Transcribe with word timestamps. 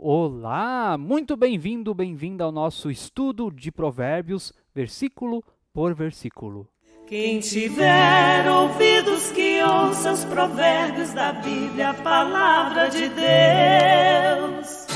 Olá, 0.00 0.96
muito 0.96 1.36
bem-vindo, 1.36 1.92
bem-vinda 1.92 2.44
ao 2.44 2.52
nosso 2.52 2.88
estudo 2.88 3.50
de 3.50 3.72
Provérbios, 3.72 4.52
versículo 4.72 5.42
por 5.74 5.92
versículo. 5.92 6.68
Quem 7.08 7.40
tiver 7.40 8.48
ouvidos 8.48 9.32
que 9.32 9.60
ouça 9.60 10.12
os 10.12 10.24
provérbios 10.24 11.12
da 11.12 11.32
Bíblia, 11.32 11.90
a 11.90 11.94
palavra 11.94 12.88
de 12.88 13.08
Deus. 13.08 14.87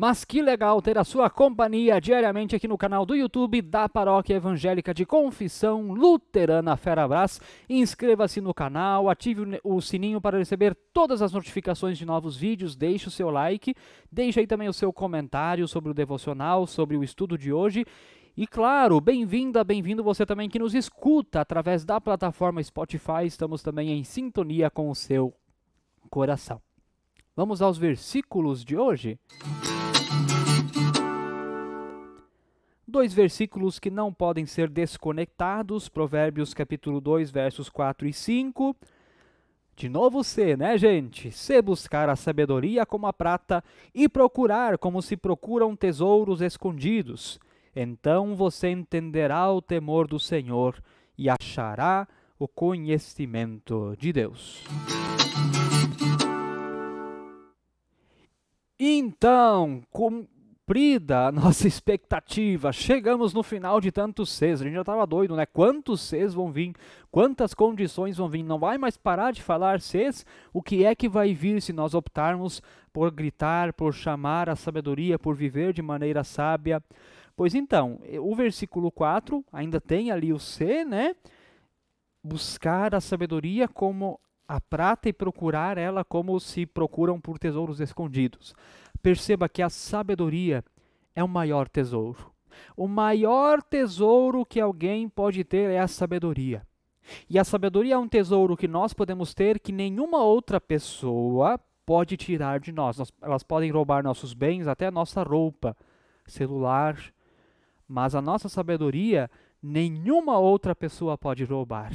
Mas 0.00 0.24
que 0.24 0.40
legal 0.40 0.80
ter 0.80 0.96
a 0.96 1.04
sua 1.04 1.28
companhia 1.28 2.00
diariamente 2.00 2.56
aqui 2.56 2.66
no 2.66 2.78
canal 2.78 3.04
do 3.04 3.14
YouTube 3.14 3.60
da 3.60 3.86
Paróquia 3.86 4.36
Evangélica 4.36 4.94
de 4.94 5.04
Confissão 5.04 5.92
Luterana 5.92 6.74
Ferabras. 6.74 7.38
Inscreva-se 7.68 8.40
no 8.40 8.54
canal, 8.54 9.10
ative 9.10 9.60
o 9.62 9.78
sininho 9.82 10.18
para 10.18 10.38
receber 10.38 10.74
todas 10.94 11.20
as 11.20 11.34
notificações 11.34 11.98
de 11.98 12.06
novos 12.06 12.34
vídeos, 12.34 12.74
deixe 12.74 13.08
o 13.08 13.10
seu 13.10 13.28
like, 13.28 13.74
deixe 14.10 14.40
aí 14.40 14.46
também 14.46 14.70
o 14.70 14.72
seu 14.72 14.90
comentário 14.90 15.68
sobre 15.68 15.90
o 15.90 15.94
devocional, 15.94 16.66
sobre 16.66 16.96
o 16.96 17.04
estudo 17.04 17.36
de 17.36 17.52
hoje. 17.52 17.84
E 18.34 18.46
claro, 18.46 19.02
bem-vinda, 19.02 19.62
bem-vindo 19.62 20.02
você 20.02 20.24
também 20.24 20.48
que 20.48 20.58
nos 20.58 20.74
escuta 20.74 21.42
através 21.42 21.84
da 21.84 22.00
plataforma 22.00 22.62
Spotify. 22.62 23.26
Estamos 23.26 23.62
também 23.62 23.90
em 23.90 24.02
sintonia 24.02 24.70
com 24.70 24.88
o 24.88 24.94
seu 24.94 25.34
coração. 26.08 26.58
Vamos 27.36 27.62
aos 27.62 27.78
versículos 27.78 28.64
de 28.64 28.78
hoje? 28.78 29.18
Dois 32.90 33.14
versículos 33.14 33.78
que 33.78 33.88
não 33.88 34.12
podem 34.12 34.44
ser 34.46 34.68
desconectados, 34.68 35.88
Provérbios 35.88 36.52
capítulo 36.52 37.00
2, 37.00 37.30
versos 37.30 37.68
4 37.68 38.08
e 38.08 38.12
5. 38.12 38.74
De 39.76 39.88
novo 39.88 40.24
C, 40.24 40.56
né, 40.56 40.76
gente? 40.76 41.30
Se 41.30 41.62
buscar 41.62 42.08
a 42.08 42.16
sabedoria 42.16 42.84
como 42.84 43.06
a 43.06 43.12
prata 43.12 43.62
e 43.94 44.08
procurar 44.08 44.76
como 44.76 45.00
se 45.00 45.16
procuram 45.16 45.76
tesouros 45.76 46.40
escondidos. 46.40 47.38
Então 47.76 48.34
você 48.34 48.70
entenderá 48.70 49.48
o 49.52 49.62
temor 49.62 50.08
do 50.08 50.18
Senhor 50.18 50.82
e 51.16 51.30
achará 51.30 52.08
o 52.40 52.48
conhecimento 52.48 53.94
de 54.00 54.12
Deus. 54.12 54.64
Então, 58.76 59.80
com 59.92 60.26
cumprida 60.70 61.26
a 61.26 61.32
nossa 61.32 61.66
expectativa. 61.66 62.72
Chegamos 62.72 63.34
no 63.34 63.42
final 63.42 63.80
de 63.80 63.90
tantos 63.90 64.30
Cs. 64.30 64.60
A 64.60 64.64
gente 64.64 64.74
já 64.74 64.82
estava 64.82 65.04
doido, 65.04 65.34
né? 65.34 65.44
Quantos 65.44 66.00
Cs 66.00 66.32
vão 66.32 66.52
vir? 66.52 66.74
Quantas 67.10 67.52
condições 67.52 68.16
vão 68.16 68.28
vir? 68.28 68.44
Não 68.44 68.56
vai 68.56 68.78
mais 68.78 68.96
parar 68.96 69.32
de 69.32 69.42
falar 69.42 69.80
Cs? 69.80 70.24
O 70.52 70.62
que 70.62 70.84
é 70.84 70.94
que 70.94 71.08
vai 71.08 71.34
vir 71.34 71.60
se 71.60 71.72
nós 71.72 71.92
optarmos 71.92 72.62
por 72.92 73.10
gritar, 73.10 73.72
por 73.72 73.92
chamar 73.92 74.48
a 74.48 74.54
sabedoria, 74.54 75.18
por 75.18 75.34
viver 75.34 75.72
de 75.72 75.82
maneira 75.82 76.22
sábia? 76.22 76.80
Pois 77.34 77.52
então, 77.52 77.98
o 78.20 78.32
versículo 78.36 78.92
4 78.92 79.44
ainda 79.52 79.80
tem 79.80 80.12
ali 80.12 80.32
o 80.32 80.38
C, 80.38 80.84
né? 80.84 81.16
Buscar 82.22 82.94
a 82.94 83.00
sabedoria 83.00 83.66
como 83.66 84.20
a 84.46 84.60
prata 84.60 85.08
e 85.08 85.12
procurar 85.12 85.78
ela 85.78 86.04
como 86.04 86.38
se 86.38 86.66
procuram 86.66 87.20
por 87.20 87.38
tesouros 87.38 87.80
escondidos. 87.80 88.54
Perceba 89.02 89.48
que 89.48 89.62
a 89.62 89.70
sabedoria 89.70 90.64
é 91.14 91.22
o 91.22 91.28
maior 91.28 91.68
tesouro. 91.68 92.32
O 92.76 92.86
maior 92.86 93.62
tesouro 93.62 94.44
que 94.44 94.60
alguém 94.60 95.08
pode 95.08 95.44
ter 95.44 95.70
é 95.70 95.78
a 95.78 95.88
sabedoria. 95.88 96.66
E 97.28 97.38
a 97.38 97.44
sabedoria 97.44 97.94
é 97.94 97.98
um 97.98 98.08
tesouro 98.08 98.56
que 98.56 98.68
nós 98.68 98.92
podemos 98.92 99.34
ter 99.34 99.58
que 99.58 99.72
nenhuma 99.72 100.22
outra 100.22 100.60
pessoa 100.60 101.58
pode 101.84 102.16
tirar 102.16 102.60
de 102.60 102.72
nós. 102.72 102.98
nós 102.98 103.12
elas 103.20 103.42
podem 103.42 103.70
roubar 103.70 104.02
nossos 104.02 104.34
bens, 104.34 104.68
até 104.68 104.90
nossa 104.90 105.22
roupa, 105.22 105.76
celular. 106.26 106.96
Mas 107.88 108.14
a 108.14 108.22
nossa 108.22 108.48
sabedoria, 108.48 109.30
nenhuma 109.62 110.38
outra 110.38 110.74
pessoa 110.74 111.18
pode 111.18 111.44
roubar. 111.44 111.92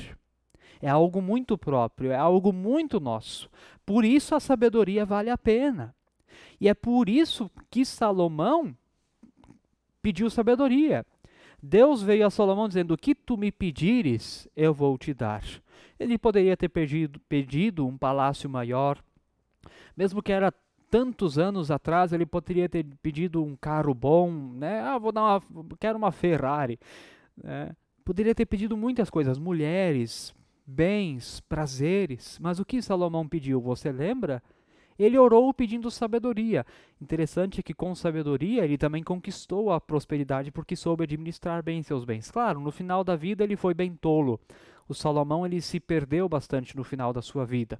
É 0.81 0.89
algo 0.89 1.21
muito 1.21 1.57
próprio, 1.57 2.11
é 2.11 2.17
algo 2.17 2.51
muito 2.51 2.99
nosso. 2.99 3.49
Por 3.85 4.03
isso 4.03 4.35
a 4.35 4.39
sabedoria 4.39 5.05
vale 5.05 5.29
a 5.29 5.37
pena. 5.37 5.95
E 6.59 6.67
é 6.67 6.73
por 6.73 7.09
isso 7.09 7.49
que 7.69 7.85
Salomão 7.85 8.75
pediu 10.01 10.29
sabedoria. 10.29 11.05
Deus 11.61 12.01
veio 12.01 12.27
a 12.27 12.29
Salomão 12.29 12.67
dizendo: 12.67 12.93
O 12.93 12.97
que 12.97 13.15
tu 13.15 13.37
me 13.37 13.51
pedires, 13.51 14.47
eu 14.55 14.73
vou 14.73 14.97
te 14.97 15.13
dar. 15.13 15.43
Ele 15.99 16.17
poderia 16.17 16.55
ter 16.55 16.69
pedido, 16.69 17.19
pedido 17.21 17.87
um 17.87 17.97
palácio 17.97 18.49
maior, 18.49 19.01
mesmo 19.95 20.21
que 20.21 20.31
era 20.31 20.53
tantos 20.89 21.37
anos 21.37 21.71
atrás, 21.71 22.13
ele 22.13 22.25
poderia 22.25 22.69
ter 22.69 22.85
pedido 23.01 23.43
um 23.43 23.55
carro 23.55 23.93
bom, 23.93 24.31
né? 24.31 24.81
Ah, 24.81 24.97
vou 24.97 25.11
dar 25.11 25.21
uma, 25.23 25.41
quero 25.79 25.97
uma 25.97 26.11
Ferrari. 26.11 26.79
Né? 27.41 27.75
Poderia 28.03 28.35
ter 28.35 28.45
pedido 28.45 28.77
muitas 28.77 29.09
coisas, 29.09 29.39
mulheres, 29.39 30.33
bens, 30.65 31.41
prazeres. 31.41 32.37
Mas 32.39 32.59
o 32.59 32.65
que 32.65 32.81
Salomão 32.81 33.27
pediu? 33.27 33.59
Você 33.61 33.91
lembra? 33.91 34.41
Ele 34.97 35.17
orou 35.17 35.53
pedindo 35.53 35.91
sabedoria. 35.91 36.65
Interessante 37.01 37.61
que 37.61 37.73
com 37.73 37.93
sabedoria 37.93 38.63
ele 38.63 38.77
também 38.77 39.03
conquistou 39.03 39.71
a 39.71 39.81
prosperidade 39.81 40.51
porque 40.51 40.75
soube 40.75 41.03
administrar 41.03 41.61
bem 41.61 41.83
seus 41.83 42.05
bens. 42.05 42.31
Claro, 42.31 42.59
no 42.59 42.71
final 42.71 43.03
da 43.03 43.15
vida 43.15 43.43
ele 43.43 43.55
foi 43.55 43.73
bem 43.73 43.93
tolo. 43.95 44.39
O 44.87 44.93
Salomão 44.93 45.45
ele 45.45 45.61
se 45.61 45.79
perdeu 45.79 46.29
bastante 46.29 46.75
no 46.75 46.83
final 46.83 47.11
da 47.11 47.21
sua 47.21 47.45
vida. 47.45 47.79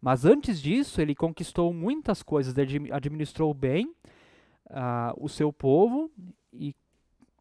Mas 0.00 0.24
antes 0.24 0.60
disso, 0.60 1.00
ele 1.00 1.14
conquistou 1.14 1.72
muitas 1.72 2.22
coisas, 2.22 2.54
administrou 2.90 3.52
bem 3.52 3.94
uh, 4.70 5.12
o 5.16 5.28
seu 5.28 5.52
povo 5.52 6.10
e 6.52 6.74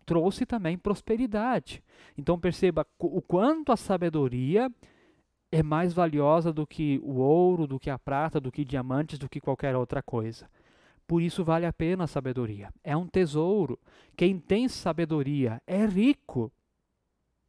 trouxe 0.06 0.46
também 0.46 0.78
prosperidade. 0.78 1.84
Então 2.18 2.40
perceba 2.40 2.86
o 2.98 3.22
quanto 3.22 3.72
a 3.72 3.78
sabedoria 3.78 4.70
é 5.52 5.64
mais 5.64 5.94
valiosa 5.94 6.54
do 6.54 6.66
que 6.66 7.00
o 7.04 7.16
ouro, 7.16 7.66
do 7.66 7.80
que 7.80 7.90
a 7.90 7.98
prata, 7.98 8.40
do 8.40 8.52
que 8.52 8.64
diamantes, 8.64 9.18
do 9.18 9.30
que 9.30 9.42
qualquer 9.42 9.76
outra 9.76 10.02
coisa. 10.02 10.50
Por 11.08 11.22
isso 11.22 11.44
vale 11.44 11.66
a 11.66 11.74
pena 11.74 12.04
a 12.04 12.08
sabedoria. 12.08 12.72
É 12.84 12.96
um 12.96 13.08
tesouro. 13.08 13.80
Quem 14.16 14.40
tem 14.40 14.68
sabedoria 14.68 15.60
é 15.66 15.86
rico. 15.86 16.52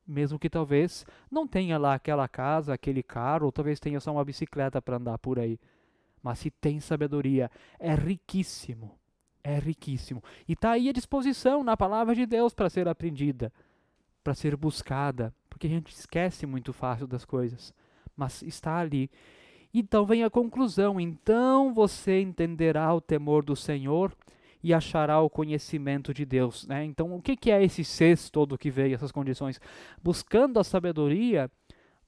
Mesmo 0.06 0.38
que 0.38 0.48
talvez 0.48 1.04
não 1.30 1.46
tenha 1.46 1.76
lá 1.76 1.94
aquela 1.94 2.26
casa, 2.26 2.72
aquele 2.72 3.02
carro, 3.02 3.46
ou 3.46 3.52
talvez 3.52 3.78
tenha 3.78 4.00
só 4.00 4.12
uma 4.12 4.24
bicicleta 4.24 4.80
para 4.80 4.96
andar 4.96 5.18
por 5.18 5.38
aí. 5.38 5.60
Mas 6.22 6.38
se 6.38 6.50
tem 6.50 6.80
sabedoria, 6.80 7.50
é 7.78 7.94
riquíssimo. 7.94 8.98
É 9.44 9.58
riquíssimo. 9.58 10.22
E 10.48 10.54
está 10.54 10.72
aí 10.72 10.88
à 10.88 10.92
disposição 10.92 11.62
na 11.62 11.76
palavra 11.76 12.14
de 12.14 12.24
Deus 12.24 12.54
para 12.54 12.70
ser 12.70 12.88
aprendida, 12.88 13.52
para 14.24 14.34
ser 14.34 14.56
buscada. 14.56 15.34
Porque 15.50 15.66
a 15.66 15.70
gente 15.70 15.94
esquece 15.94 16.46
muito 16.46 16.72
fácil 16.72 17.06
das 17.06 17.26
coisas 17.26 17.74
mas 18.16 18.42
está 18.42 18.78
ali. 18.78 19.10
Então 19.72 20.04
vem 20.04 20.24
a 20.24 20.30
conclusão: 20.30 21.00
então 21.00 21.72
você 21.72 22.20
entenderá 22.20 22.92
o 22.94 23.00
temor 23.00 23.44
do 23.44 23.54
Senhor 23.54 24.12
e 24.62 24.74
achará 24.74 25.20
o 25.20 25.30
conhecimento 25.30 26.12
de 26.12 26.24
Deus. 26.24 26.66
Né? 26.66 26.84
Então, 26.84 27.14
o 27.14 27.22
que, 27.22 27.50
é 27.50 27.62
esse 27.62 27.82
sexto 27.82 28.30
todo 28.30 28.58
que 28.58 28.70
veio, 28.70 28.94
essas 28.94 29.12
condições? 29.12 29.60
Buscando 30.02 30.58
a 30.58 30.64
sabedoria, 30.64 31.50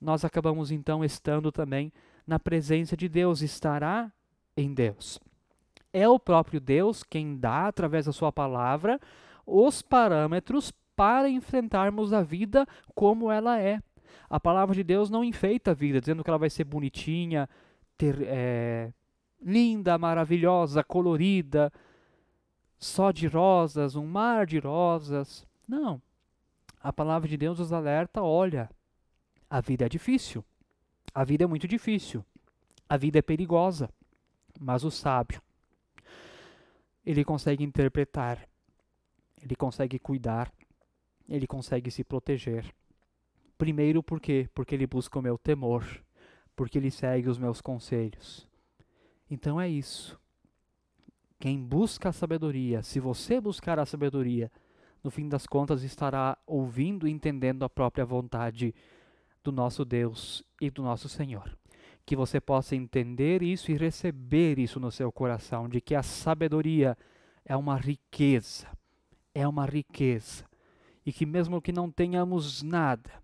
nós 0.01 0.25
acabamos 0.25 0.71
então 0.71 1.05
estando 1.05 1.51
também 1.51 1.93
na 2.27 2.39
presença 2.39 2.97
de 2.97 3.09
Deus, 3.09 3.41
estará 3.41 4.13
em 4.57 4.73
Deus. 4.75 5.19
É 5.93 6.09
o 6.09 6.19
próprio 6.19 6.61
Deus 6.61 7.03
quem 7.03 7.37
dá, 7.37 7.69
através 7.69 8.07
da 8.07 8.13
Sua 8.13 8.31
palavra, 8.31 9.01
os 9.47 9.83
parâmetros 9.83 10.73
para 10.95 11.29
enfrentarmos 11.29 12.13
a 12.13 12.23
vida 12.23 12.67
como 12.95 13.31
ela 13.31 13.59
é. 13.59 13.81
A 14.29 14.41
palavra 14.41 14.75
de 14.75 14.83
Deus 14.83 15.11
não 15.11 15.23
enfeita 15.23 15.73
a 15.73 15.75
vida, 15.75 16.01
dizendo 16.01 16.25
que 16.25 16.31
ela 16.31 16.39
vai 16.39 16.51
ser 16.51 16.65
bonitinha, 16.65 17.49
ter, 17.97 18.23
é, 18.23 18.93
linda, 19.41 19.99
maravilhosa, 19.99 20.83
colorida, 20.83 21.73
só 22.79 23.11
de 23.11 23.27
rosas, 23.27 23.97
um 23.97 24.07
mar 24.07 24.47
de 24.47 24.59
rosas. 24.59 25.47
Não. 25.69 26.01
A 26.83 26.93
palavra 26.93 27.29
de 27.29 27.37
Deus 27.37 27.59
nos 27.59 27.73
alerta: 27.73 28.23
olha, 28.23 28.71
a 29.49 29.61
vida 29.61 29.87
é 29.87 29.89
difícil. 29.89 30.45
A 31.15 31.25
vida 31.25 31.45
é 31.45 31.47
muito 31.47 31.69
difícil. 31.69 32.25
A 32.89 32.97
vida 32.97 33.19
é 33.19 33.23
perigosa. 33.23 33.89
Mas 34.59 34.85
o 34.85 34.91
sábio, 34.91 35.41
ele 37.05 37.25
consegue 37.25 37.65
interpretar, 37.65 38.47
ele 39.43 39.57
consegue 39.57 39.99
cuidar, 39.99 40.53
ele 41.29 41.47
consegue 41.47 41.91
se 41.91 42.05
proteger. 42.05 42.73
Primeiro, 43.63 44.03
por 44.03 44.21
quê? 44.21 44.49
Porque 44.53 44.75
ele 44.75 44.89
busca 44.89 45.17
o 45.17 45.23
meu 45.23 45.39
temor, 45.39 45.87
porque 46.57 46.77
ele 46.77 46.91
segue 46.91 47.29
os 47.29 47.39
meus 47.39 47.61
conselhos. 47.61 48.45
Então 49.31 49.61
é 49.61 49.69
isso. 49.69 50.19
Quem 51.39 51.63
busca 51.63 52.09
a 52.09 52.13
sabedoria, 52.13 52.83
se 52.83 52.99
você 52.99 53.41
buscar 53.41 53.79
a 53.79 53.87
sabedoria, 53.87 54.51
no 55.01 55.13
fim 55.13 55.29
das 55.29 55.47
contas 55.47 55.85
estará 55.85 56.37
ouvindo 56.45 57.07
e 57.07 57.13
entendendo 57.13 57.65
a 57.65 57.71
própria 57.71 58.05
vontade 58.05 58.75
do 59.45 59.53
nosso 59.53 59.85
Deus 59.85 60.43
e 60.61 60.69
do 60.69 60.83
nosso 60.83 61.09
Senhor. 61.09 61.57
Que 62.05 62.17
você 62.17 62.41
possa 62.41 62.75
entender 62.75 63.45
isso 63.45 63.71
e 63.71 63.77
receber 63.77 64.59
isso 64.59 64.81
no 64.81 64.91
seu 64.91 65.13
coração, 65.13 65.69
de 65.69 65.81
que 65.81 65.95
a 65.95 66.03
sabedoria 66.03 66.99
é 67.45 67.57
uma 67.57 67.77
riqueza, 67.77 68.67
é 69.33 69.47
uma 69.47 69.67
riqueza. 69.67 70.45
E 71.07 71.13
que 71.13 71.25
mesmo 71.25 71.63
que 71.63 71.71
não 71.71 71.89
tenhamos 71.93 72.61
nada, 72.61 73.22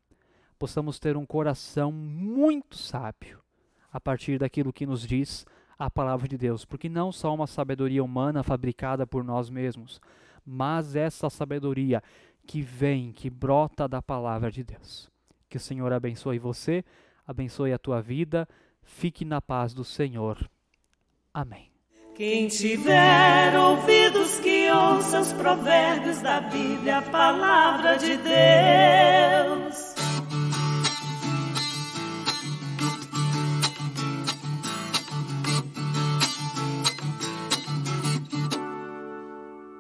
possamos 0.58 0.98
ter 0.98 1.16
um 1.16 1.24
coração 1.24 1.92
muito 1.92 2.76
sábio 2.76 3.40
a 3.92 4.00
partir 4.00 4.38
daquilo 4.38 4.72
que 4.72 4.86
nos 4.86 5.06
diz 5.06 5.46
a 5.78 5.88
palavra 5.88 6.26
de 6.26 6.36
Deus, 6.36 6.64
porque 6.64 6.88
não 6.88 7.12
só 7.12 7.32
uma 7.34 7.46
sabedoria 7.46 8.02
humana 8.02 8.42
fabricada 8.42 9.06
por 9.06 9.22
nós 9.22 9.48
mesmos, 9.48 10.00
mas 10.44 10.96
essa 10.96 11.30
sabedoria 11.30 12.02
que 12.46 12.60
vem, 12.60 13.12
que 13.12 13.30
brota 13.30 13.86
da 13.86 14.02
palavra 14.02 14.50
de 14.50 14.64
Deus. 14.64 15.08
Que 15.48 15.56
o 15.56 15.60
Senhor 15.60 15.92
abençoe 15.92 16.38
você, 16.38 16.84
abençoe 17.26 17.72
a 17.72 17.78
tua 17.78 18.00
vida, 18.02 18.48
fique 18.82 19.24
na 19.24 19.40
paz 19.40 19.72
do 19.72 19.84
Senhor. 19.84 20.50
Amém. 21.32 21.70
Quem 22.14 22.48
tiver 22.48 23.56
ouvidos 23.56 24.40
que 24.40 24.68
ouça 24.70 25.20
os 25.20 25.32
provérbios 25.32 26.20
da 26.20 26.40
Bíblia, 26.40 26.98
a 26.98 27.02
palavra 27.02 27.96
de 27.96 28.16
Deus. 28.16 28.67